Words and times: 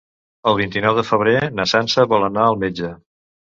El 0.51 0.57
vint-i-nou 0.59 0.97
de 1.01 1.03
febrer 1.11 1.37
na 1.59 1.67
Sança 1.75 2.09
vol 2.17 2.29
anar 2.33 2.51
al 2.51 2.61
metge. 2.67 2.95